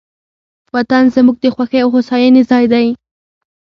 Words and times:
وطن 0.75 1.03
زموږ 1.15 1.37
د 1.41 1.45
خوښۍ 1.55 1.79
او 1.83 1.89
هوساینې 1.95 2.41
ځای 2.49 2.65
دی. 2.73 2.87